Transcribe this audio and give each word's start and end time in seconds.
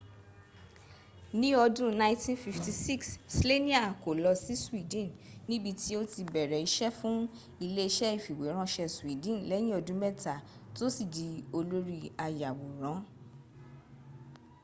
ní 1.39 1.49
ọdún 1.63 1.89
1956 2.01 3.05
slania 3.35 3.81
kó 4.01 4.09
lọ 4.23 4.31
sí 4.43 4.53
sweden 4.63 5.09
níbití 5.49 5.91
ó 5.99 6.01
ti 6.11 6.21
bẹ̀rẹ̀ 6.33 6.65
iṣẹ́ 6.67 6.95
fún 6.99 7.17
ilé 7.65 7.83
iṣẹ́ 7.89 8.15
ìfìwéránṣẹ́ 8.17 8.93
sweden 8.95 9.37
lẹ́yìn 9.49 9.75
ọdún 9.79 10.01
mẹ́ta 10.03 10.35
tó 10.75 10.85
sì 10.95 11.03
di 11.13 11.27
olórí 11.57 11.99
ayàwòrán 12.25 12.99